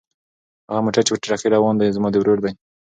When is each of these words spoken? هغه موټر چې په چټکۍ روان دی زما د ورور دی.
هغه 0.69 0.81
موټر 0.85 1.01
چې 1.05 1.11
په 1.13 1.19
چټکۍ 1.23 1.47
روان 1.55 1.75
دی 1.77 1.95
زما 1.97 2.09
د 2.11 2.15
ورور 2.21 2.39
دی. 2.43 2.51